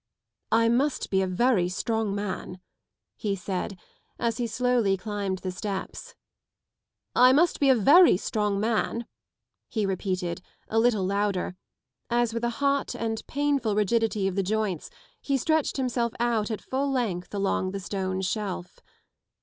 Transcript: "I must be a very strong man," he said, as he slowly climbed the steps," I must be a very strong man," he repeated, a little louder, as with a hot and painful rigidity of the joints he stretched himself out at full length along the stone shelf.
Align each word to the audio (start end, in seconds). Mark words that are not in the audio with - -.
"I 0.63 0.67
must 0.67 1.11
be 1.11 1.21
a 1.21 1.27
very 1.27 1.69
strong 1.69 2.15
man," 2.15 2.59
he 3.17 3.35
said, 3.35 3.77
as 4.17 4.37
he 4.37 4.47
slowly 4.47 4.97
climbed 4.97 5.37
the 5.45 5.51
steps," 5.51 6.15
I 7.15 7.31
must 7.33 7.59
be 7.59 7.69
a 7.69 7.75
very 7.75 8.17
strong 8.17 8.59
man," 8.59 9.05
he 9.69 9.85
repeated, 9.85 10.41
a 10.67 10.79
little 10.79 11.05
louder, 11.05 11.55
as 12.09 12.33
with 12.33 12.43
a 12.43 12.49
hot 12.65 12.95
and 12.95 13.21
painful 13.27 13.75
rigidity 13.75 14.27
of 14.27 14.33
the 14.33 14.41
joints 14.41 14.89
he 15.21 15.37
stretched 15.37 15.77
himself 15.77 16.13
out 16.19 16.49
at 16.49 16.61
full 16.61 16.89
length 16.89 17.31
along 17.35 17.69
the 17.69 17.79
stone 17.79 18.21
shelf. 18.21 18.79